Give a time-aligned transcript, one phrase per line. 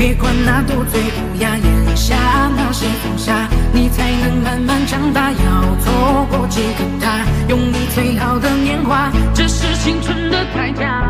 [0.00, 2.16] 别管那多嘴乌鸦，咽下
[2.56, 5.30] 那些风沙，你才能慢慢长大。
[5.30, 11.04] 要错过几个他，用你最好的年华，这是青春的代价。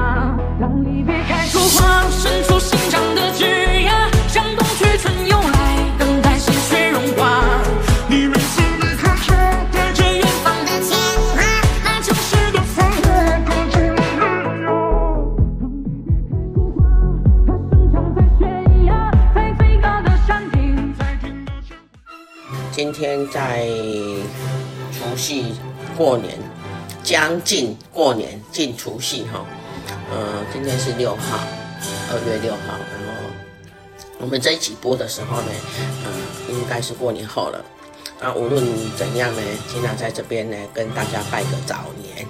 [0.61, 4.00] 当离别开出花，伸出心长的枝桠，
[22.81, 23.69] 今天在
[24.91, 25.53] 除夕
[25.99, 26.39] 过年。
[27.03, 29.45] 将近过年进除夕哈，
[30.11, 31.41] 呃，今天是六号，
[32.11, 33.23] 二月六号，然后
[34.19, 35.49] 我们这一集播的时候呢，
[36.05, 37.63] 呃，应该是过年后了。
[38.19, 38.65] 啊，无论
[38.97, 42.27] 怎样呢，经常在这边呢跟大家拜个早年，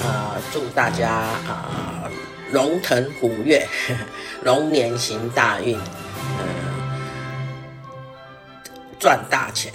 [0.00, 2.10] 啊、呃，祝大家啊、
[2.50, 3.64] 龙腾虎跃，
[4.42, 5.78] 龙年行大运，
[8.98, 9.72] 赚大钱。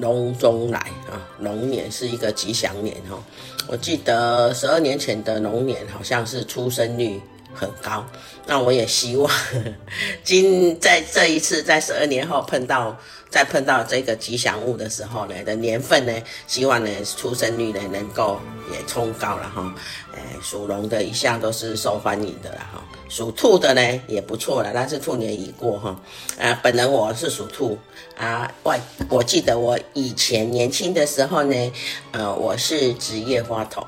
[0.00, 0.78] 龙中来
[1.10, 3.18] 啊，龙年是一个吉祥年哈。
[3.66, 7.20] 我记得十二年前的龙年好像是出生率
[7.58, 8.06] 很高，
[8.46, 9.30] 那我也希望
[10.22, 12.96] 今在这一次在十二年后碰到
[13.28, 16.12] 再碰到这个吉祥物的时候呢的年份呢，
[16.46, 18.40] 希望呢出生率呢能够
[18.72, 19.74] 也冲高了哈。
[20.14, 22.82] 诶，属龙的一向都是受欢迎的了哈。
[23.08, 26.00] 属兔的呢也不错了，但是兔年已过哈。
[26.36, 27.78] 呃，本人我是属兔
[28.16, 31.72] 啊，外我记得我以前年轻的时候呢，
[32.12, 33.86] 呃，我是职业花童，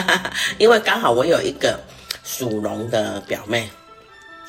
[0.58, 1.80] 因为刚好我有一个
[2.30, 3.68] 属龙的表妹，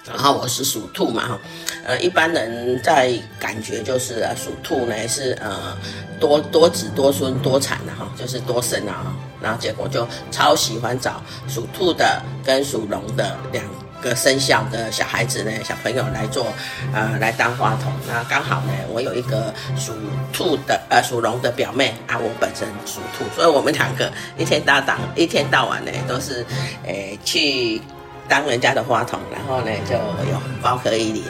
[0.06, 1.40] 然后我是属兔嘛哈。
[1.84, 5.76] 呃，一般人在感觉就是啊，属兔呢是呃
[6.20, 13.66] 多多子多孙多产的哈，就是多生啊，然后结果就超喜欢找属兔的跟属龙的两
[14.02, 16.48] 个生肖的小孩子呢，小朋友来做，
[16.94, 17.92] 呃，来当花童。
[18.08, 19.94] 那刚好呢，我有一个属
[20.34, 26.46] 兔的，呃，属龙的表妹啊，我本身属兔，所以我们两个一天到晚，一天到晚呢都是，
[26.86, 27.82] 诶、呃，去
[28.28, 31.24] 当人家的花童，然后呢就有红包可以领。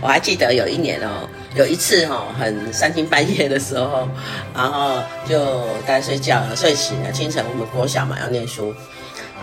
[0.00, 4.08] 我还记得有一年哦，有一次哦，很三更半夜的时候，
[4.54, 8.74] 然后就该睡觉了，睡醒了，清晨我们国小嘛要念书。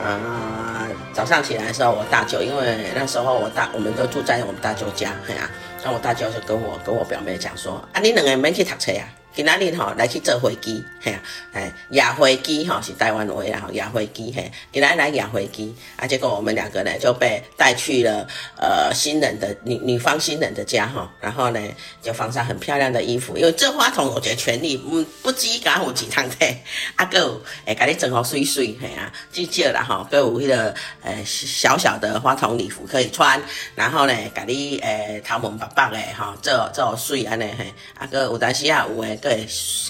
[0.02, 5.50] 啊，早上起来的时候，我大舅，因为那时候我大，我们都住在我们大舅家，嘿啊，
[5.84, 9.06] 然后我大舅就跟我跟我表妹讲说，啊，你两个免去读册呀。
[9.36, 11.18] 今仔日吼来去坐飞机，嘿，
[11.54, 18.28] 哎，压飞机吼是台湾话啦，压飞机嘿，今仔来压飞机，啊，结果我们两个呢就被带去了
[18.58, 21.60] 呃新人的女女方新人的家哈，然后呢
[22.00, 26.56] 就放上很漂亮的衣服，因为这花童我觉得权利嗯不止甲有几趟的，
[26.96, 33.42] 啊个哎给你整好水水嘿啊，就借了哈，各有那个呃小小的花童礼服可以穿，
[33.74, 39.20] 然后呢给你呃头毛白白的哈，做做水安尼嘿，啊个有当时啊有诶。
[39.24, 39.48] 对，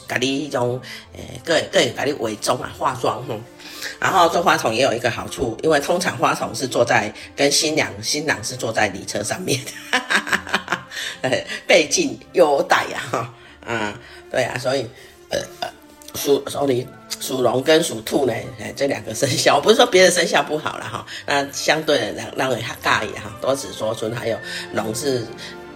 [0.08, 0.80] 给你一种，
[1.14, 3.42] 诶，对对，给你伪装啊，化妆哼。
[4.00, 9.60] 然后做花童也有一个好处，因为通常花童是坐在跟新娘、新郎是坐在礼车上面，
[9.92, 10.88] 哈哈哈哈
[11.24, 11.30] 哈，
[11.66, 13.34] 背进优待呀，哈，
[13.66, 14.00] 啊，
[14.30, 14.88] 对啊，所以，
[15.30, 15.70] 呃呃，
[16.14, 16.88] 属所以
[17.20, 24.38] 属龙跟属兔呢，哎，这两个生肖，不是说别的生肖不好了哈，那相对的让让人哈尬也哈，多子多孙，还有
[24.74, 25.26] 龙是。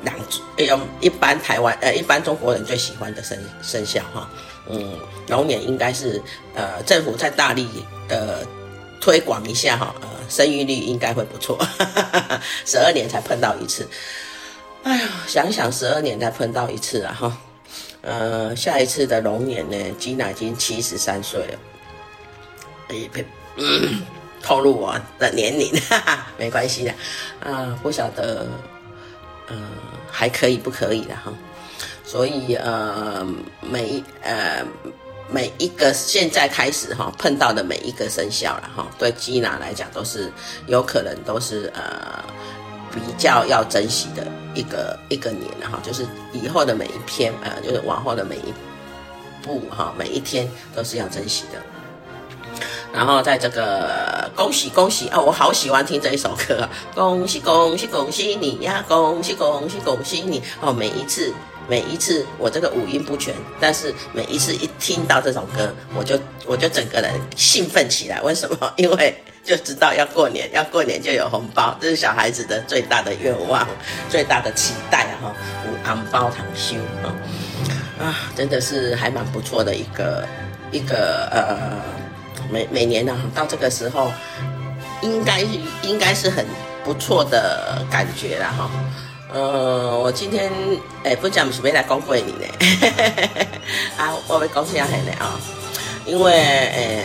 [0.04, 4.30] 两种，一般台湾呃，一般中国人最喜欢的生生肖哈，
[4.70, 4.94] 嗯，
[5.28, 6.22] 龙年应该是
[6.56, 7.68] 呃，政府再大力
[8.08, 8.46] 的
[9.02, 11.58] 推广一下哈，呃，生育率应该会不错，
[12.66, 13.88] 十二年才碰到一次，
[14.84, 17.38] 哎呀，想想十二年才碰到一次啊哈，
[18.02, 21.60] 呃，下一次的龙年呢，吉娜已经七十三岁了，
[22.90, 24.02] 哎，别、嗯、
[24.44, 26.94] 透露我的年龄，哈哈，没关系的，
[27.40, 28.48] 啊，不晓得。
[29.48, 29.56] 呃，
[30.12, 31.34] 还可以不可以的哈，
[32.04, 33.26] 所以呃，
[33.62, 34.66] 每呃
[35.30, 40.32] 每一个现在开始哈碰到的每一个生肖了哈，对吉娜来讲都是
[40.68, 42.24] 有可能都是呃
[42.92, 48.54] 比较要珍惜的一个一个年了哈，就是以后的每一篇呃，就是往后的每一
[49.44, 51.62] 步哈，每一天都是要珍惜的。
[52.98, 56.68] 然后在这个恭喜恭喜啊，我好喜欢听这一首歌！
[56.96, 58.84] 恭喜恭喜恭喜你呀！
[58.88, 60.74] 恭喜恭喜恭喜你哦！
[60.74, 61.32] 每一次
[61.70, 68.20] 每一次我这个五音不全，但是每一次一听到这首歌，我就我就整个人兴奋起来。
[68.24, 68.74] 为什么？
[68.78, 73.68] 因为就知道要过年，要过年就有红包，这是小孩子的最大的愿望，
[74.10, 75.32] 最大的期待哈。
[75.68, 76.76] 五红包糖收
[78.04, 80.28] 啊，真的是还蛮不错的一个
[80.72, 81.80] 一个呃，
[82.52, 84.12] 每每年呢、到这个时候，
[85.02, 85.42] 应该
[85.82, 86.46] 应该是很
[86.84, 88.70] 不错的感觉了哈。
[89.34, 90.52] 呃，我今天
[91.04, 92.48] 诶不讲是没来恭维你呢，
[93.98, 95.40] 啊，我会恭喜下很的啊，
[96.06, 97.04] 因为呃。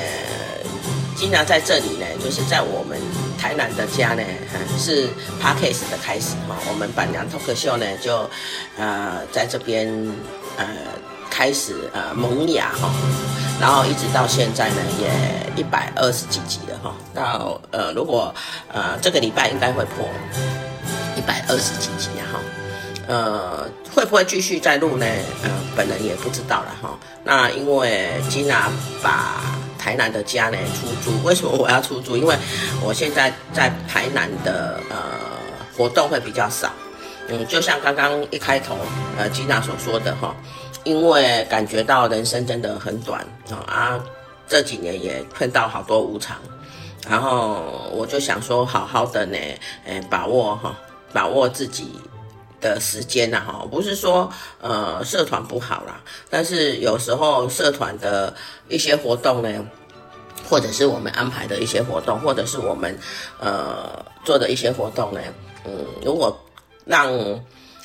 [1.14, 2.98] 经常在这里呢，就是在我们
[3.38, 4.22] 台南的家呢，
[4.76, 5.06] 是
[5.40, 6.56] Podcast 的开始哈。
[6.68, 8.28] 我们板娘脱口秀呢，就
[8.76, 9.86] 呃在这边
[10.56, 10.66] 呃
[11.34, 12.90] 开始呃萌芽哈，
[13.58, 15.08] 然后一直到现在呢，也
[15.56, 16.94] 一百二十几集了哈。
[17.14, 18.34] 到呃如果
[18.70, 20.06] 呃这个礼拜应该会破
[21.16, 22.38] 一百二十几集哈。
[23.08, 25.06] 呃会不会继续再录呢？
[25.42, 26.98] 呃本人也不知道了哈。
[27.24, 28.70] 那因为吉娜
[29.02, 29.40] 把
[29.78, 32.14] 台南的家呢出租，为什么我要出租？
[32.16, 32.36] 因为
[32.82, 34.96] 我现在在台南的呃
[35.76, 36.70] 活动会比较少，
[37.28, 38.76] 嗯，就像刚刚一开头
[39.18, 40.34] 呃吉娜所说的哈，
[40.84, 43.24] 因为感觉到人生真的很短
[43.66, 43.98] 啊，
[44.48, 46.36] 这几年也碰到好多无常，
[47.08, 49.38] 然后我就想说好好的呢，
[49.84, 50.76] 呃，把握哈，
[51.12, 51.92] 把握自己
[52.60, 54.28] 的时间呐哈，不是说
[54.60, 58.34] 呃社团不好啦，但是有时候社团的
[58.68, 59.66] 一些活动呢，
[60.48, 62.98] 或者是我们安排的一些活动，或者是我们
[63.38, 65.20] 呃做的一些活动呢，
[65.64, 66.36] 嗯，如果
[66.84, 67.08] 让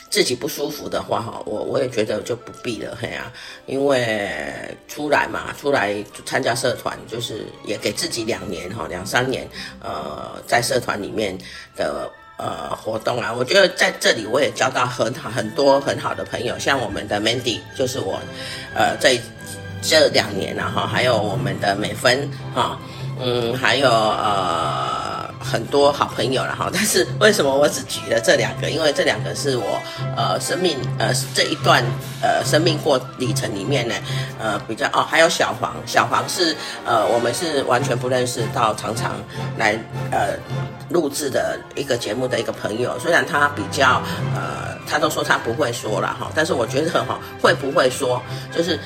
[0.09, 3.31] 自己不舒服的话哈，我我也觉得就不必了嘿啊，
[3.65, 9.47] 因为出来嘛，出来参加社团，就是也给自己两年哈，两三年
[9.81, 11.37] 呃在社团里面
[11.75, 12.09] 的。
[12.39, 18.19] 呃，活动啊，我觉得在这里我也交到很好很多很好的朋友，像我们的 Mandy，就是我，
[18.75, 19.19] 呃，在
[19.81, 22.77] 这两年啊，哈，还有我们的美芬，哈，
[23.19, 25.16] 嗯，还有呃。
[25.49, 28.69] 很多好朋友了哈，但是为什么我只举了这两个？
[28.69, 29.81] 因为这两个是我
[30.15, 31.81] 呃生命呃这一段
[32.21, 33.95] 呃生命过里程里面呢，
[34.37, 36.53] 呃比较哦，还有小黄，小黄是
[36.85, 39.15] 呃我们是完全不认识到常常
[39.57, 39.79] 来
[40.11, 40.35] 呃
[40.89, 44.01] 录制的一个节目的一个朋友，虽然他比较
[44.35, 48.21] 呃他都说他不会说了哈，但是我觉得哈会不会说
[48.51, 48.77] 就是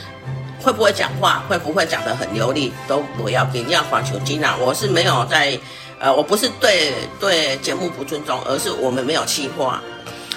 [0.61, 5.59] 会不会讲话，会不会讲得很流利都不要紧，要环球金啊，我是没有在。
[6.01, 9.79] 呃，我不是对对节目不尊重，而是我们没有企划，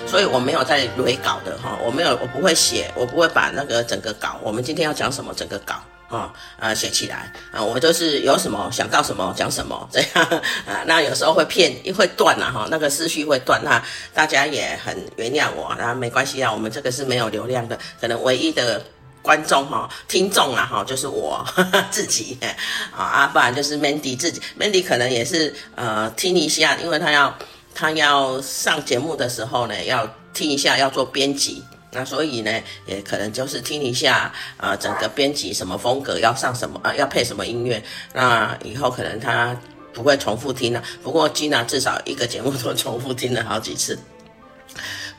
[0.07, 5.77] 所以我没有在雷稿的哈，我没有，我不会写，我不会把那个整个稿，我们今天要讲什么整个稿
[6.09, 6.31] 啊
[6.61, 10.25] 呃写起来啊，我就是有什么想到什么讲什么 这样
[10.67, 13.83] 啊，那有时候会骗，会断了哈，那个思绪会断，那
[14.13, 18.85] 大家也很原谅我，那没关系啊，我们这个是没有流量的，可能唯一的。
[19.25, 22.37] 观众哈，听众啊哈，就是我呵 呵自己
[22.95, 27.35] 啊，啊，不然就是 Mandy 自己，Mandy 可能也是呃听一下，因为他要
[27.75, 32.53] 他要上节目的时候呢，要听一下，要做编辑，那所以呢，
[32.85, 37.83] 也可能就是听一下呃整个编辑什么风格，要上什么啊、要配什么音乐，
[38.13, 39.57] 那以后可能他
[39.95, 40.85] 不会重复听了。
[41.03, 43.99] 不过 Gina 至少一个节目都重复听了好几次。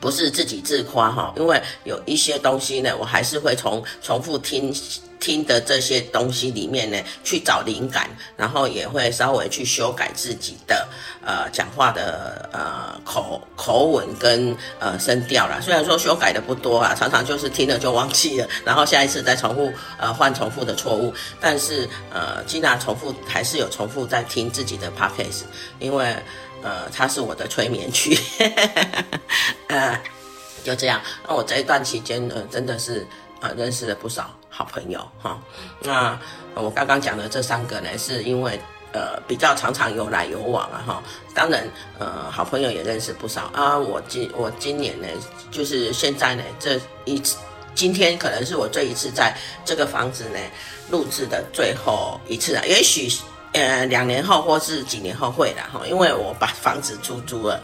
[0.00, 4.74] 不是自己自夸哈，因为有一些东西呢，我还是会从重复听
[5.18, 10.86] 听的这些东西里面呢去找灵感，然后也会稍微去修改自己的
[11.24, 15.58] 呃讲话的呃口口吻跟呃声调啦。
[15.60, 25.44] 虽然说修改的不多啊，常常就是听了就忘记了， 然后下一次再重复呃换重复的错误，但是呃经常重复还是有重复在听自己的 podcast，
[25.80, 26.14] 因为。
[26.66, 28.18] 呃，它是我的催眠曲，
[29.70, 30.02] 呃，
[30.64, 31.00] 就这样。
[31.28, 33.06] 那我这一段期间，呃，真的是
[33.40, 35.40] 呃认识了不少好朋友哈。
[35.82, 36.18] 那
[36.54, 41.02] 我刚刚讲的这三个呢，是因为呃比较常常有来有往啊哈。
[41.32, 41.62] 当然，
[42.00, 43.78] 呃，好朋友也认识不少啊。
[43.78, 45.06] 我今我今年呢，
[45.52, 47.36] 就是现在呢，这一次
[47.76, 49.32] 今天可能是我这一次在
[49.64, 50.38] 这个房子呢
[50.90, 53.08] 录制的最后一次啊，也许。
[53.56, 57.58] 呃，两年后或是几年后会了哈，因为我把房子出租了，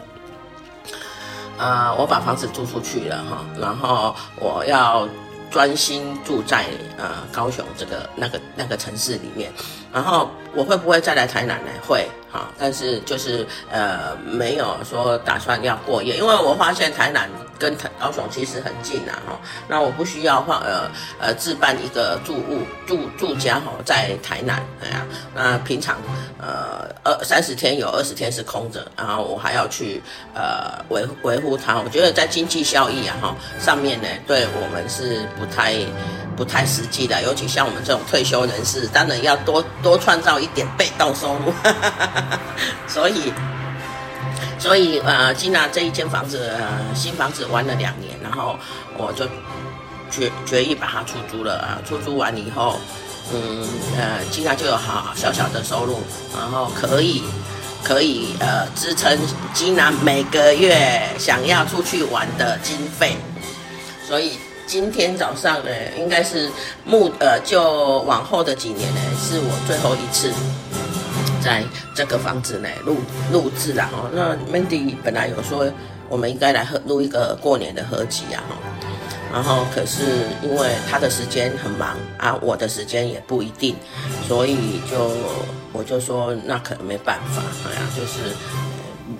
[1.58, 5.06] 呃，我把房子租出去了哈，然后我要
[5.50, 6.64] 专心住在
[6.96, 9.52] 呃高雄这个那个那个城市里面，
[9.92, 11.70] 然后我会不会再来台南呢？
[11.86, 17.28] 会哈，但是就是呃没有说打算要过夜，因为我发现台南。
[17.58, 20.90] 跟高雄其实很近啊，哈，那我不需要放呃
[21.20, 25.96] 呃置办一个住物住住家哈，在台南，哎呀，那平常
[26.40, 30.02] 呃二三十天有二十天是空着，然后我还要去
[30.34, 35.76] 呃维维护它，我觉得在经济效益啊哈上面呢，对我们是不太
[36.36, 41.52] 不太实际的，尤其像我们这种退休人士，当然要多多创造一点被动收入，
[42.88, 43.32] 所以，
[44.58, 46.52] 所以呃，金娜这一间房子，
[46.94, 48.58] 新房子玩了两年，然后
[48.98, 49.24] 我就
[50.10, 52.80] 决决意把它出租了啊，出租完以后，
[53.32, 56.00] 嗯呃，金娜就有好小小的收入，
[56.36, 57.22] 然后可以
[57.84, 59.16] 可以呃支撑
[59.54, 63.16] 金娜每个月想要出去玩的经费，
[64.06, 64.38] 所以。
[64.72, 66.50] 今天早上呢，应该是
[66.86, 70.32] 目呃，就往后的几年呢，是我最后一次
[71.44, 71.62] 在
[71.94, 72.96] 这个房子呢录
[73.30, 74.08] 录制了哈。
[74.14, 75.70] 那 Mandy 本来有说
[76.08, 78.56] 我们应该来合录一个过年的合集啊哈，
[79.30, 83.76] 然后可是因为他的时间很忙啊，我的时间也不一定，
[84.26, 85.10] 所以就
[85.74, 88.34] 我就说那可能没办法，哎呀，就是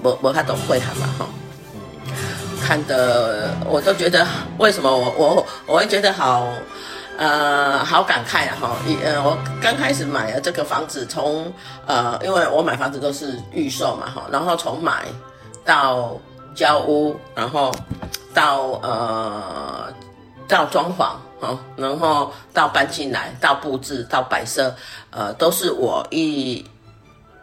[0.03, 1.27] 我我他懂会喊嘛哈。
[2.63, 4.25] 看的我都觉得，
[4.59, 6.47] 为什么我我我会觉得好，
[7.19, 8.77] 呃，好感慨啊哈！
[9.05, 11.53] 呃，我刚开始买了这个房子，从
[11.87, 15.07] 呃，因为我买房子都是预售嘛哈，然后从买
[15.65, 16.17] 到
[16.55, 17.75] 交屋，然后
[18.33, 19.93] 到呃
[20.47, 24.73] 到装潢哈，然后到搬进来，到布置，到摆设，
[25.11, 26.65] 呃，都是我一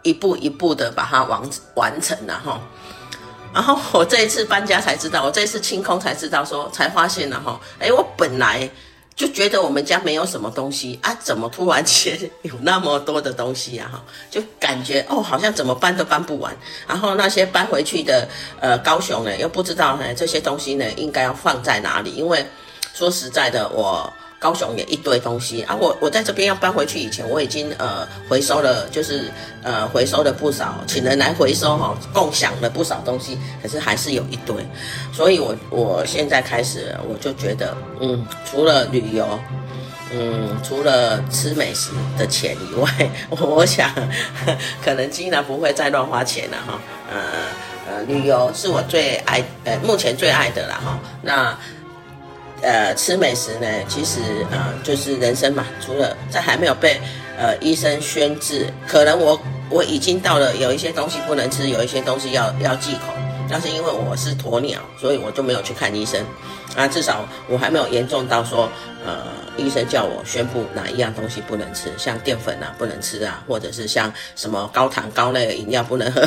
[0.03, 1.41] 一步一步的把它完
[1.75, 2.59] 完成了哈。
[3.53, 8.69] 然后我这一次搬家才知道，我这一次清空才知道说，才发现了哈，哎，我本来
[9.15, 13.89] 就觉得我们家没有什么东西啊，怎么突然间有那么多的东西啊？
[13.91, 16.55] 哈，就感觉哦，好像怎么搬都搬不完。
[16.87, 18.27] 然后那些搬回去的
[18.59, 22.45] 呃高雄呢，又不知道呢这些东西呢应该要放在哪里，因为
[22.93, 24.11] 说实在的我。
[24.39, 25.75] 高雄也一堆东西啊！
[25.75, 29.29] 我我在这边要搬回去以前，我已经呃回收了，就是
[29.61, 34.55] 呃回收了不少，请人来回收哈，共享了不少东西，可是还是有一堆。
[35.11, 39.27] 所以我我现在开始，我就觉得，嗯，除了旅游，
[40.13, 42.89] 嗯，除了吃美食的钱以外，
[43.29, 43.91] 我，想
[44.81, 46.79] 可能基娜不会再乱花钱了哈。
[47.11, 47.19] 呃
[47.89, 50.97] 呃，旅游是我最爱，呃，目前最爱的了哈。
[51.23, 51.57] 那。
[52.61, 54.19] 呃，吃美食呢，其实
[54.51, 55.65] 呃，就是人生嘛。
[55.83, 56.99] 除了在还没有被
[57.37, 59.39] 呃医生宣治，可能我
[59.69, 63.13] 我已经到了有一些东西不能吃，有一些东西要要忌口。
[63.49, 66.23] 但是因为我是鸵鸟，所以我就没有去看医生。
[66.75, 68.69] 啊，至少我还没有严重到说，
[69.03, 69.25] 呃，
[69.57, 76.23] 医生叫我宣布哪一样东西不能吃，像淀粉啊不能吃啊，或者是像什么高糖高类的饮料不能喝。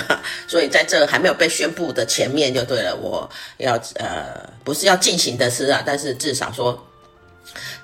[0.48, 6.84] 所以在这还没有被宣布的前面就对了，我要呃不是要进行的吃啊，但是至少说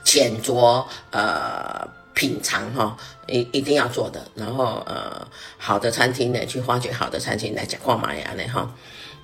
[0.02, 2.96] 浅酌呃品尝哈，
[3.28, 4.20] 一一定要做的。
[4.34, 5.24] 然后呃
[5.56, 8.68] 好的餐厅呢，去发掘好的餐厅来讲话嘛呀呢哈。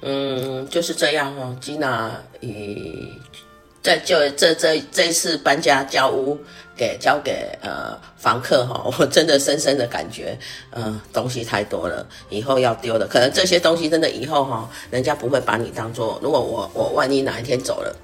[0.06, 1.56] 嗯，就是这样哦。
[1.62, 3.10] 吉娜，以
[3.82, 6.38] 在就这这这一次搬家交屋
[6.76, 10.38] 给交给呃房客哈， 我真的深深的感觉，
[10.70, 13.06] 呃，东西太多了，以后要丢的。
[13.06, 16.20] 可能这些东西真的以后哈，人家不会把你当做。
[16.22, 17.96] 如果我我万一哪一天走了，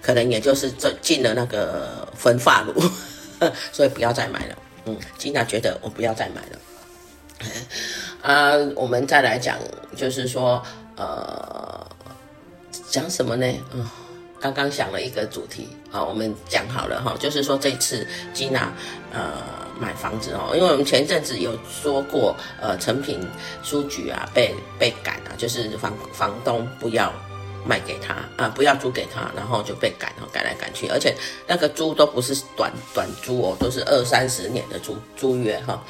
[0.00, 2.80] 可能也就是这进了那个焚化炉，
[3.72, 4.56] 所以不要再买了。
[4.84, 6.58] 嗯，吉娜觉得我不要再买了。
[8.22, 9.58] 啊， 我们再来讲，
[9.96, 10.62] 就是说。
[10.96, 11.86] 呃，
[12.90, 13.46] 讲什么呢？
[13.72, 13.88] 嗯，
[14.40, 18.72] 刚刚想了一个主题，好，我们讲好了哈，就是说这次吉娜
[19.12, 19.32] 呃
[19.80, 23.20] 买房子哦，因为我们前一阵子有说过，呃，诚品
[23.62, 27.10] 书局啊被被赶啊，就是房房东不要
[27.64, 35.82] 卖给他啊、不要租给他，然后就被赶，赶来赶去，而且那个租都不是短短租哦，都是二三十年的租租约哈。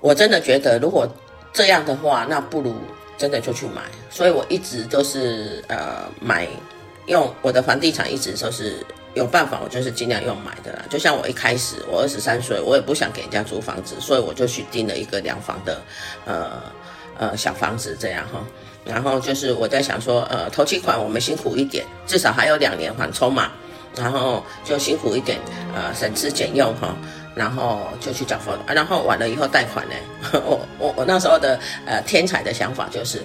[0.00, 1.06] 我真的觉得，如果
[1.52, 2.74] 这样的话，那不如。
[3.18, 6.48] 真的就去买，所以我一直都是呃买，
[7.06, 10.82] 用我的房地产一直都是有办法，我就是尽量用买的啦。
[10.90, 15.80] 就像我一开始，我二十三岁，我也不想给人家租房子，所以我就去订了一个两房的
[16.24, 16.62] 呃
[17.18, 18.44] 呃小房子这样哈。
[18.84, 23.52] 然后就是我在想说，呃，头期款我们辛苦一点，至少还有两年缓冲嘛，
[23.94, 25.38] 然后就辛苦一点，
[25.72, 26.96] 呃，省吃俭用哈。
[27.34, 29.94] 然后就去找房，然后完了以后贷款呢？
[30.44, 33.22] 我我我那时候的呃天才的想法就是，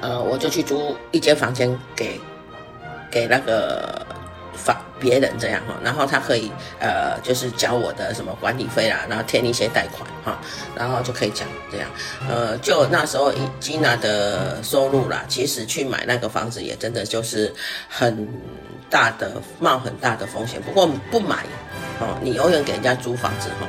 [0.00, 2.20] 呃，我就去租一间房间给
[3.10, 4.06] 给那个
[4.54, 6.50] 房别人这样哈，然后他可以
[6.80, 10.38] 呃就是缴我的什么管理费啦，然后填一些贷款哈，
[10.74, 11.88] 然后就可以讲这样。
[12.28, 17.54] 呃，就那时候以吉娜的收入啦，其实去买那个房子也真的就是
[17.88, 18.28] 很
[18.90, 21.44] 大的冒很大的风险，不过不买。
[22.00, 23.66] 哦，你永远给人家租房子哈，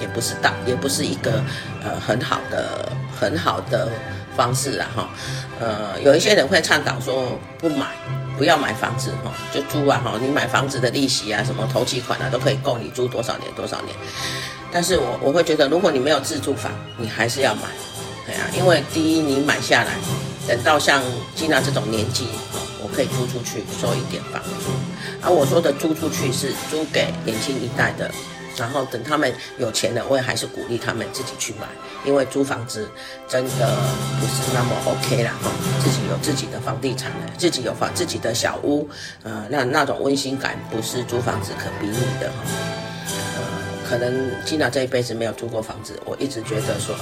[0.00, 1.42] 也不是大，也不是一个
[1.82, 3.88] 呃很好的很好的
[4.36, 5.08] 方式啦哈。
[5.58, 7.88] 呃，有一些人会倡导说不买，
[8.42, 13.94] 不要买房子哈，就租啊哈，你买房子的利息啊，什么头期款啊，都可以够你租多少年多少年。
[14.72, 17.60] 但是我我会觉得，如果你没有自住房，你还是要买，
[18.26, 19.92] 对啊，因为第一你买下来，
[20.48, 21.00] 等到像
[21.36, 22.26] 吉娜这种年纪，
[22.82, 24.72] 我可以租出去收一点房租。
[25.22, 28.10] 而我说的租出去是租给年轻一代的。
[28.56, 31.66] 然后等他们有钱了，我也还是鼓励他们自己去买，
[32.04, 32.88] 因为租房子
[33.28, 33.76] 真的
[34.20, 35.50] 不是那么 OK 啦哈。
[35.82, 38.88] 自己有自己的房地产的，自己有房自己的小屋，
[39.22, 42.81] 呃，那那种温馨感不是租房子可比拟的哈。
[43.92, 46.96] 可能金娜这一辈子没有租过房子，我一直觉得说，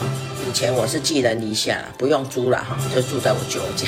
[0.49, 3.87] 以前我是寄人篱下，不用租了哈，就住在我舅家，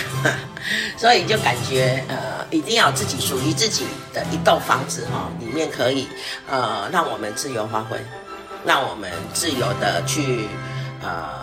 [0.97, 6.07] 所以就感觉呃，一定要自己属于自己的一栋房子哈，里面可以
[6.49, 7.99] 呃让我们自由发挥，
[8.65, 10.47] 让我们自由的去
[11.03, 11.42] 呃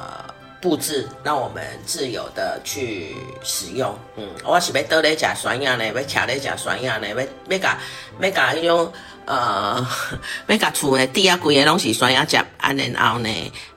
[0.62, 3.98] 布置，让我们自由的去使用。
[4.18, 7.16] 嗯，我是要倒来吃酸呀呢，要徛来吃酸呀呢，要
[7.50, 7.78] 要甲
[8.20, 8.92] 要甲那种。
[9.26, 9.88] 呃，
[10.48, 13.30] 要甲厝的地下规个拢是酸牙甲，安然后呢，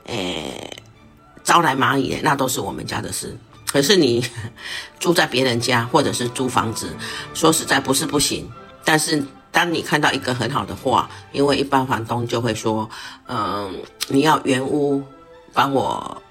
[0.06, 0.70] 诶，
[1.44, 3.36] 招来蚂蚁，那都是我们家的事。
[3.66, 4.24] 可是你
[4.98, 6.88] 住在别人家，或者是租房子，
[7.34, 8.50] 说实在不是不行。
[8.82, 12.88] 但是当你看到一个很好的画，因为一般房东就会说，
[13.28, 15.02] 嗯、你要原屋
[15.52, 16.22] 帮我。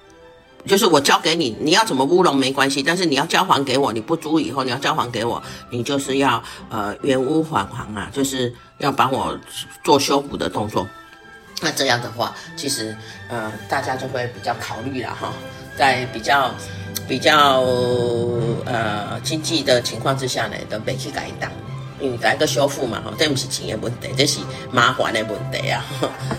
[0.65, 9.38] 就是我交给你，你要怎么乌龙没关系，但是你要交还给我，你不租以后你要交还给我，你就是要呃原屋还房啊，就是要帮我
[9.84, 10.88] 做修补的动作。
[11.62, 12.96] 那这样的话，其实
[13.30, 15.32] 呃大家就会比较考虑了哈，
[15.77, 16.51] 在比较
[17.08, 17.62] 比较
[18.65, 21.51] 呃经济的情况之下呢，都别去改单，
[22.01, 24.39] 嗯，来个修复嘛哈，这不是钱的问题，这是
[24.72, 25.86] 麻烦的问题啊，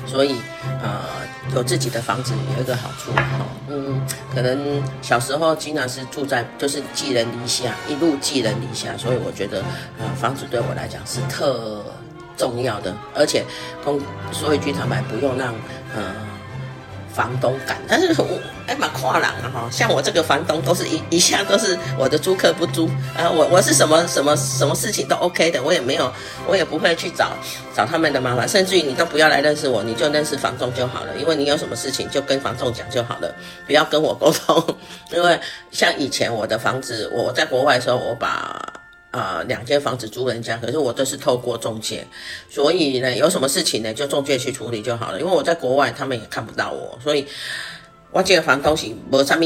[0.07, 0.37] 所以
[0.83, 1.23] 呃。
[1.57, 3.25] 有自己的房子有一个好处哈，
[3.69, 4.01] 嗯，
[4.33, 9.63] 可能小时候经常是住在就是寄人篱下，一路寄人篱下，所以我觉得，
[9.99, 11.85] 呃，房子对我来讲是特
[12.39, 13.45] 重要的，而且，
[13.85, 14.01] 通
[14.33, 15.53] 说一句坦白，不用让，
[15.95, 16.32] 呃。
[17.15, 18.27] 房东赶，但是我
[18.67, 26.11] 哎蛮夸张的哈，像我这个房东都是一一向都是我的租客不租啊，我我是什么什么什么事情都 OK 的，我也没有，
[26.47, 27.33] 我也不会去找
[27.77, 33.35] 找他们的麻烦，甚至于你都不要来认识我，你就认识房东就好了，因为你有什么事情就跟房东讲就好了，
[33.67, 34.77] 不要跟我沟通，
[35.13, 35.39] 因为
[35.71, 38.82] 像以前我的房子，我在国外的时候，我把。
[39.13, 42.05] 啊、呃，两间房子租人家，可是我都是透过中介，
[42.51, 45.21] 所以呢，有什么事情呢，就中介去处理就好了。
[45.21, 47.27] 因为我在国外，他们也看不到我，所以
[48.11, 49.41] 我这个房东西没什么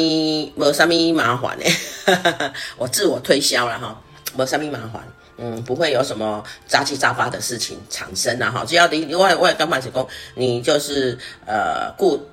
[0.55, 4.01] 没什么麻烦的， 我自我推销了哈，
[4.37, 5.03] 没什么麻烦，
[5.39, 8.65] 嗯，不会有什么杂七杂八的事情产生了哈。
[8.65, 12.25] 只要你我我也刚开始讲，你就是呃顾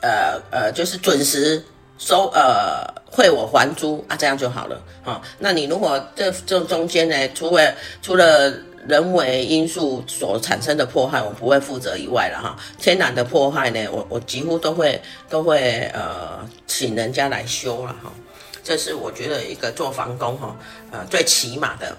[0.00, 1.62] 呃呃就是准时。
[1.98, 5.22] 收呃汇我还租啊，这样就好了哈、哦。
[5.38, 8.50] 那你如果这这中间呢，除了除了
[8.86, 12.56] 人为因素所产生的破坏，我不会负责以外了哈。
[12.78, 18.12] 天然的破坏呢，我我几乎都会都会呃请人家来修了哈。
[18.62, 20.56] 这是我觉得一个做房东哈
[20.92, 21.96] 呃最起码的。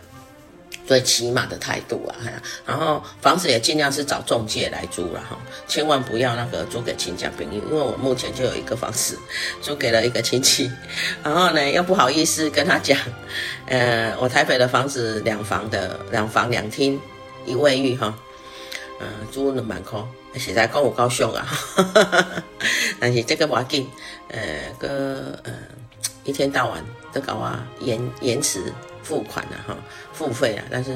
[0.90, 2.18] 最起码的态度啊，
[2.66, 9.16] 然后房子也尽量是找中介来租了哈，千万不要那个租给亲家朋友，因为我目前就有一个房子
[9.62, 10.72] 租给了一个亲戚，
[11.24, 12.98] 然后呢又不好意思跟他讲，
[13.68, 17.00] 呃，我台北的房子两房的两房两厅
[17.46, 18.12] 一卫浴哈，
[19.00, 20.04] 嗯、呃，租了满空，
[20.38, 21.48] 实在够我高兴啊，
[23.00, 23.88] 但是这个不要紧，
[24.30, 25.54] 呃，个呃
[26.24, 28.74] 一天到晚都搞啊延延迟。
[29.02, 29.76] 付款了哈，
[30.20, 30.92] 付费啊，但是，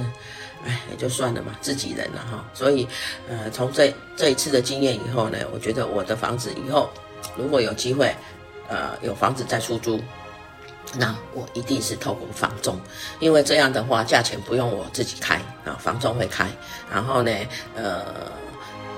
[0.65, 2.43] 哎，也就算了嘛，自己人了哈。
[2.53, 2.85] 所以，
[3.29, 6.89] 呃，从这这一次的经验以后呢，我觉得我的房子以后
[7.37, 8.13] 如果有机会，
[8.67, 9.97] 呃，有房子再出租，
[10.97, 12.77] 那我一定是透过房仲，
[13.21, 16.45] 因为这样的话，价钱不用我自己开啊，房仲会开。
[16.91, 17.31] 然后呢，
[17.77, 18.03] 呃，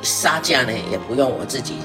[0.02, 1.76] 杀价呢也不用我自己。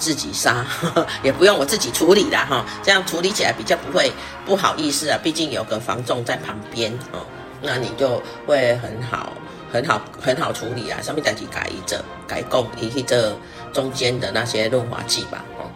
[0.00, 0.64] 自己杀，
[1.24, 4.12] 也不用我自己处理啦哈，这样处理起来比较不会
[4.46, 7.26] 不好意思啊，毕竟有个房仲在旁边哦，
[7.60, 9.32] 那你就会很好
[9.72, 13.36] 很好很好处理啊，上面再去改一者改供以及这
[13.72, 15.70] 中间的那些润滑剂吧哦，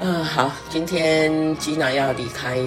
[0.00, 2.58] 嗯、好，今天吉娜要离开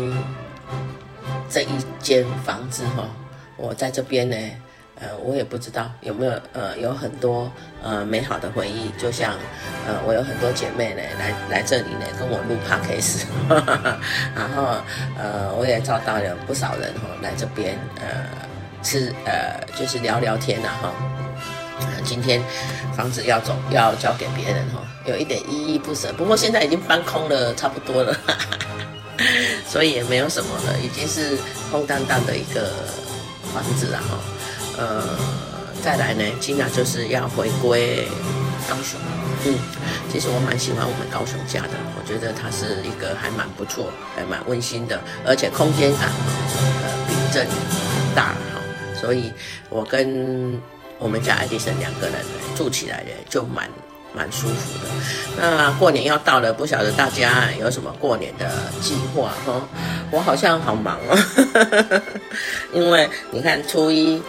[1.50, 1.68] 这一
[2.00, 3.08] 间房子哈，
[3.58, 4.36] 我在这边呢。
[5.02, 7.50] 呃，我也不知道有没有呃，有很多
[7.82, 9.34] 呃美好的回忆，就像
[9.88, 13.24] 呃，我有很多姐妹呢来来这里呢跟我录 podcast，
[14.36, 14.76] 然后
[15.18, 18.26] 呃，我也找到了不少人哈、来这边呃
[18.84, 20.94] 吃呃就是聊聊天呐、啊、哈、
[22.04, 22.42] 今天
[22.94, 28.14] 房子要走要交给别人哈、有一点依依不舍，不过现在已经搬空了差不多了，
[29.66, 31.38] 所以也没有什么了，已经是
[31.72, 32.70] 空荡荡的一个。
[33.52, 34.20] 房子了哈，
[34.80, 35.04] 呃，
[35.84, 38.08] 再来呢，基娜就是要回归
[38.70, 38.98] 高雄，
[39.46, 39.54] 嗯，
[40.10, 46.10] 其实我蛮喜欢我们高雄家的，我觉得它是一个还蛮不错，还蛮温馨的，而且空间感
[46.84, 47.50] 呃比这里
[48.16, 48.62] 大哈，
[48.96, 49.34] 所以
[49.70, 50.58] 我跟
[50.98, 52.16] 我们家爱迪生两个人
[52.56, 53.70] 住起来呢就蛮。
[54.12, 54.90] 蛮舒服的。
[55.38, 58.50] 那过年要到了，不晓得大家有什么过年的
[58.82, 59.62] 计划哈？
[60.10, 62.02] 我好像好忙哦，
[62.74, 64.20] 因为你看初一，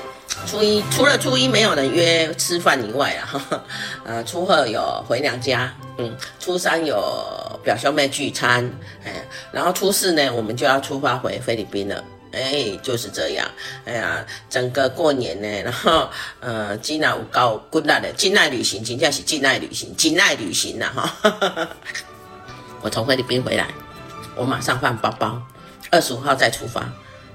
[0.46, 3.64] 初一除了初一没有人约吃饭以外啊，哈，
[4.04, 8.68] 呃，初二有回娘家，嗯，初三有表兄妹聚餐，
[9.04, 12.02] 哎，然后初四呢，我们就要出发回菲律宾了。
[12.32, 13.48] 哎，就是这样。
[13.84, 16.08] 哎呀，整个过年呢， 然后
[16.40, 21.68] 呃，金娜有够骨力的，金爱旅行，真正是金爱旅行，金爱旅行呐哈。
[22.82, 23.68] 我从菲律宾回来，
[24.34, 25.40] 我马上换包包，
[25.90, 26.88] 二十五号再出发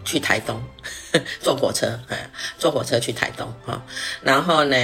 [0.05, 0.61] 去台东，
[1.41, 3.83] 坐火车，哎，坐火车去台东哈。
[4.21, 4.77] 然后呢，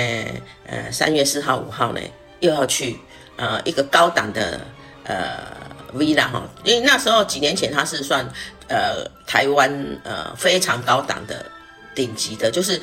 [0.67, 2.01] 呃，三月四号、五号呢，
[2.41, 2.99] 又要去
[3.37, 4.59] 呃一个高档的
[5.05, 5.61] 呃。
[5.93, 8.25] villa 哈，因为那时候几年前它是算
[8.69, 9.69] 呃台湾
[10.05, 11.45] 呃非常高档的
[11.93, 12.79] 顶级的，就是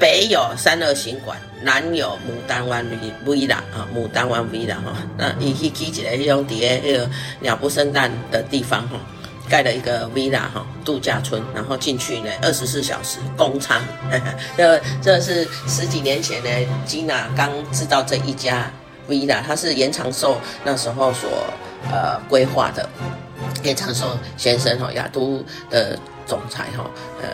[0.00, 2.84] 北有三二行馆，南有牡丹湾
[3.24, 8.98] villa 啊，牡丹湾 villa 哈，那伊去起一个迄种底下那个鸟不生蛋的地方哈，
[9.48, 13.80] 盖了一个 villa 哈度假村，然后进去呢二十四小时公舱，
[14.56, 16.50] 这这是十几年前呢
[16.84, 18.70] 吉娜刚知道这一家
[19.08, 21.28] villa，它是严长寿那时候所。
[21.92, 22.88] 呃，规划的
[23.62, 27.28] 严长寿先生哈，雅都的总裁哈，呃，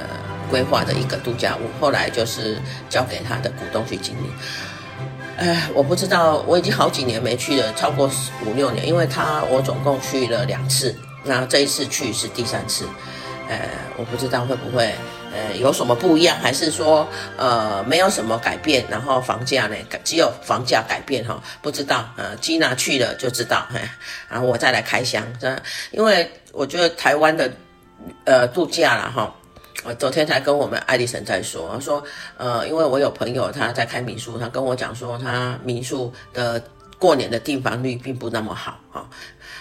[0.51, 4.33] 规划的一个度假屋，后来就是交给他的股东去经营。
[5.37, 8.11] 哎，我不知道，我已经好几年没去了，超过
[8.45, 10.93] 五六年，因为他我总共去了两次，
[11.25, 12.85] 那这一次去是第三次，
[13.49, 14.95] 呃，我不知道会不会。
[15.33, 16.37] 呃，有什么不一样？
[16.41, 17.07] 还是说，
[17.37, 18.85] 呃，没有什么改变？
[18.91, 19.77] 然后房价呢？
[20.03, 21.41] 只有房价改变哈？
[21.63, 22.05] 不知道。
[22.17, 23.65] 呃，吉娜去了就知道。
[24.29, 25.25] 然后我再来开箱。
[25.39, 25.57] 这，
[25.93, 27.49] 因为我觉得台湾的，
[28.25, 29.33] 呃，度假啦哈。
[29.85, 32.03] 我昨天才跟我们爱丽森在说，说，
[32.37, 36.61] 呃，因为我有朋友他在开民宿，他跟我讲说，他民宿的
[36.99, 39.09] 过年的订房率并不那么好哈。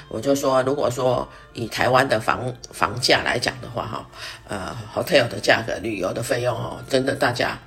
[0.10, 4.10] 我就说，如果说以台湾的房房价来讲的话，哈，
[4.48, 7.58] 呃，hotel 的价格、旅游的费用哦，真的大家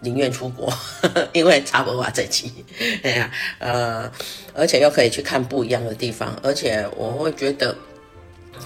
[0.00, 2.64] 宁愿出国，呵 呵因为差不多这期，
[3.04, 4.10] 哎呀，呃，
[4.54, 7.76] 而且又可以去看不一样的地方，而且我会觉得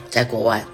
[0.08, 0.64] 在国外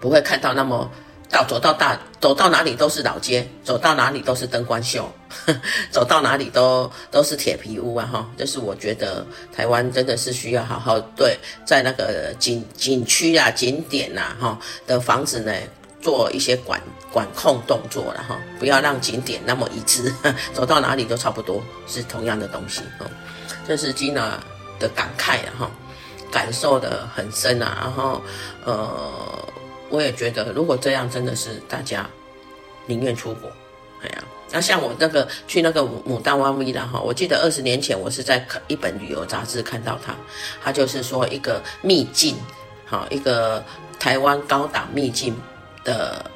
[0.00, 0.90] 不会看到那么。
[1.34, 5.10] 到走到大走到哪里都是老街，走到哪里都是灯光秀，
[5.90, 8.30] 走到哪里都都是铁皮屋啊哈！
[8.38, 15.52] 就是我觉得台湾真的是需要好好对在那个景景区啊景点呐哈的房子呢
[16.00, 16.80] 做一些管
[17.12, 20.14] 管控动作了哈，不要让景点那么一致，
[20.54, 23.10] 走到哪里都差不多是同样的东西哦。
[23.66, 24.38] 这是 Gina
[24.78, 25.70] 的感慨啊哈，
[26.30, 28.22] 感受得很深啊，然后
[28.64, 29.52] 呃。
[29.94, 32.04] 我也觉得，如果这样真的是大家
[32.86, 33.48] 宁愿出国，
[34.02, 40.14] 哎呀，那像我那个去那个牡丹湾 villa 哈，我记得二十年前我是在一本旅游杂志看到它，
[40.62, 42.36] 它就是说一个秘境，
[42.84, 43.64] 好一个
[44.00, 45.36] 台湾高档秘境
[45.84, 46.28] 的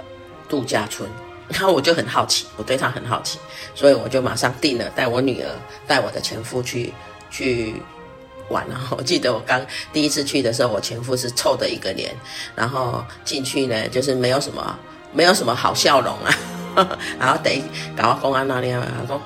[0.49, 1.11] 度假村，
[1.49, 3.39] 然后我就很好奇，我对它很好奇，
[3.75, 5.51] 所以我就马上订了，带我女儿，
[5.87, 6.95] 带我的前夫去
[7.29, 7.75] 去。
[8.49, 12.15] 玩了， 我记得我刚第一次去的时候，我前夫是臭的一个脸，
[12.55, 14.79] 然后进去呢，就是没有什么，
[15.13, 16.35] 没有什么好笑容啊。
[17.19, 17.53] 然后等
[17.97, 19.21] 搞到公安那里啊，他说：“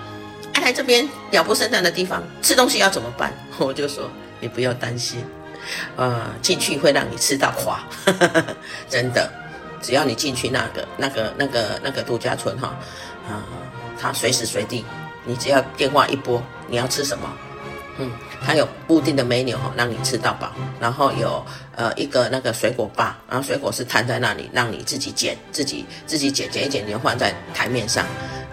[0.55, 4.09] 哎，来这边鸟不生蛋的地方，吃东西要怎么办？” 我就说
[4.41, 5.23] ：“你不要担心，
[5.97, 7.85] 呃，进去会让你吃到垮，
[8.89, 9.31] 真的，
[9.83, 12.75] 只要你进去那个那个那个那个度假村哈，
[13.29, 13.45] 啊、
[14.01, 14.83] 他随时随地，
[15.27, 17.31] 你只要电话一拨，你要吃什么？”
[17.99, 18.11] 嗯，
[18.45, 20.51] 它有固定的 menu 哈，让你吃到饱，
[20.81, 21.45] 然后有
[21.77, 28.05] 呃一个那个水果吧，然后水果是摊在那里，让你自己捡，自己自己捡捡一捡，你就放在台面上，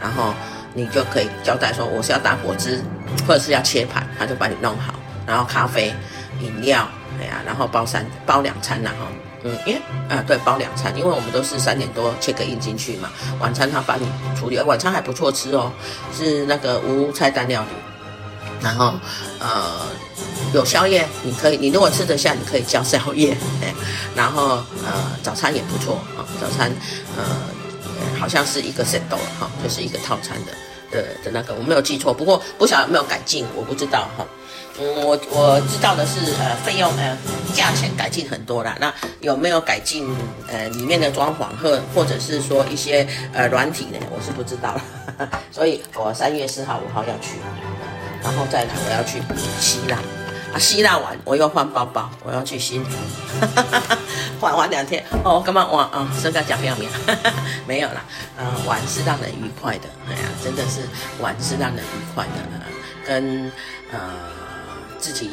[0.01, 0.33] 然后
[0.73, 2.81] 你就可以交代说我是要打果汁，
[3.25, 4.93] 或者是要切盘，他就帮你弄好，
[5.25, 5.93] 然后咖啡、
[6.41, 6.85] 饮料，
[7.21, 9.05] 哎呀，然后包三包两餐然后，
[9.43, 14.05] 嗯，因为啊对，包两餐，因为我们都是三点多 check in 进去嘛，晚餐他帮你
[14.37, 15.71] 处理，晚餐还不错吃哦，
[16.13, 17.69] 是那个无菜单料理。
[18.61, 18.93] 然后，
[19.39, 19.87] 呃，
[20.53, 23.35] 有宵夜，你可以，你如果吃得下，你可以叫宵夜。
[24.15, 26.71] 然后，呃，早餐也不错啊，早餐，
[27.17, 27.23] 呃，
[28.19, 30.51] 好像是一个 set 了哈，就是一个套餐的。
[30.91, 34.25] 的的那个，我没有记错，不过不晓得有没有改进，我不知道哈。
[34.79, 37.15] 嗯，我我知道的是，呃，费用呃，
[37.53, 38.75] 价钱改进很多啦。
[38.79, 38.91] 那
[39.21, 40.09] 有没有改进
[40.47, 43.99] 呃里面的装潢或或者是说一些呃软体呢？
[44.09, 44.81] 我是不知道了。
[45.51, 47.37] 所以我三月四号五号要去，
[48.23, 49.21] 然后再来我要去
[49.59, 49.97] 希腊
[50.53, 52.91] 啊，希腊完我又换包包，我要去新竹，
[54.41, 56.09] 玩玩两天哦，干嘛玩啊？
[56.19, 56.91] 身价不要免，
[57.67, 58.03] 没有啦，
[58.37, 60.81] 呃，玩是让人愉快的，哎呀，真的是
[61.21, 62.31] 玩是让人愉快的，
[63.05, 63.51] 跟
[63.91, 63.99] 呃。
[65.01, 65.31] 自己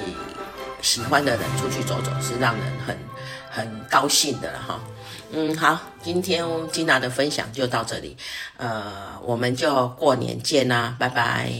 [0.80, 2.96] 喜欢的人出去走走是让人很
[3.50, 4.80] 很高兴的了哈。
[5.32, 8.16] 嗯，好，今天金娜的分享就到这里，
[8.58, 11.50] 呃，我们就过年见啦，拜拜。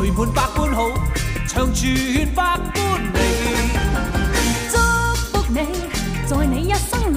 [0.00, 0.88] 聚满百般好，
[1.48, 1.92] 长存
[2.32, 3.18] 百般美。
[4.70, 4.78] 祝
[5.32, 5.58] 福你，
[6.24, 7.16] 在你一生里，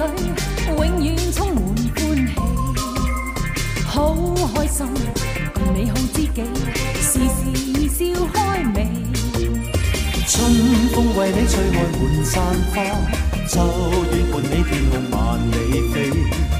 [0.66, 1.62] 永远充满
[1.94, 2.34] 欢喜。
[3.86, 4.16] 好
[4.52, 4.84] 开心，
[5.54, 6.42] 共你好知己，
[7.00, 7.40] 时时
[7.88, 8.00] 笑
[8.34, 8.76] 开眉。
[10.26, 10.34] 春
[10.92, 12.42] 风为你吹开满山
[12.74, 12.76] 花，
[13.46, 13.54] 秋
[14.10, 15.16] 月伴你天空万
[15.52, 15.54] 里
[15.92, 15.94] 飞，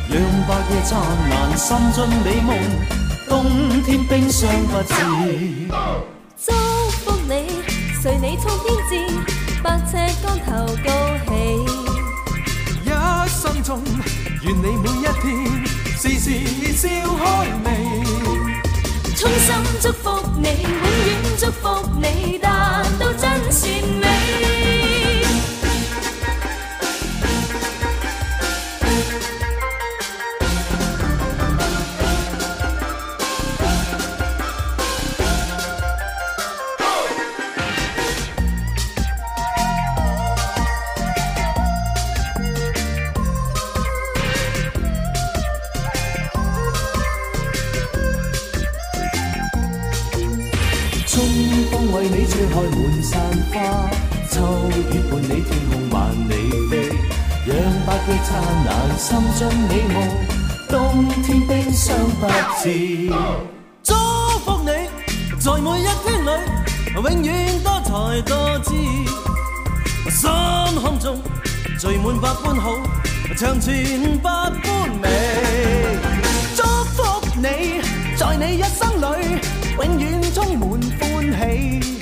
[0.08, 0.14] 让
[0.46, 0.90] 白夜灿
[1.30, 2.48] 烂，心中美梦。
[3.28, 4.94] 冬天冰霜不至，
[6.44, 6.52] 祝
[6.90, 7.62] 福你，
[8.02, 8.90] 随你冲天志，
[9.62, 10.50] 百尺竿头
[10.84, 10.88] 高
[11.28, 11.30] 起。
[12.84, 12.86] 一
[13.28, 13.80] 生中，
[14.42, 15.24] 愿你每一天，
[15.96, 16.26] 时时
[16.74, 17.22] 笑开
[17.62, 17.66] 眉。
[19.14, 20.04] 衷心祝福
[20.38, 20.72] 你，永
[21.06, 21.62] 远祝福
[22.00, 24.01] 你，达到真善美。
[52.52, 53.18] 开满山
[53.50, 53.54] 花，
[54.30, 54.36] 秋
[54.68, 56.30] 雨伴你天空万里
[56.68, 56.72] 飞，
[57.46, 58.30] 让百计灿
[58.66, 59.96] 烂心中美梦，
[60.68, 62.26] 冬天冰霜不
[62.62, 63.08] 至。
[63.82, 63.94] 祝
[64.44, 64.70] 福你，
[65.40, 66.30] 在每一天里，
[66.94, 68.74] 永远多才多姿。
[70.10, 70.30] 心
[70.78, 71.22] 胸中
[71.78, 72.76] 聚满百般好，
[73.34, 75.08] 长存百般美。
[76.54, 77.80] 祝福你，
[78.18, 79.40] 在你一生里，
[79.78, 80.68] 永远充满
[81.00, 82.01] 欢喜。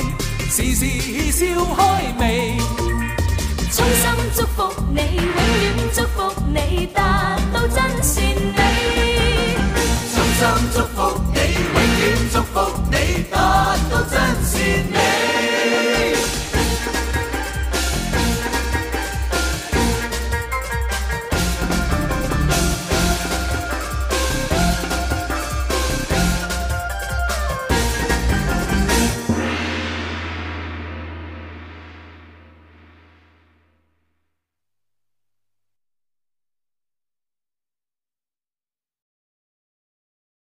[0.51, 0.85] 时时
[1.31, 1.45] 笑
[1.77, 2.57] 开眉，
[3.71, 4.03] 衷心
[4.35, 9.55] 祝福你，永远祝福你达到真善美。
[10.13, 10.41] 衷心
[10.73, 12.59] 祝福你，永远祝福
[12.91, 14.59] 你达到真善
[14.91, 15.10] 美。